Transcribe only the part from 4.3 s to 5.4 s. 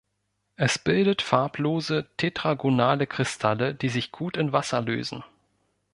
in Wasser lösen.